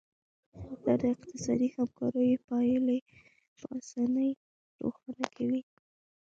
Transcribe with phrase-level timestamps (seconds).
[0.83, 2.99] دا د اقتصادي همکاریو پایلې
[3.57, 4.31] په اسانۍ
[4.81, 5.61] روښانه کوي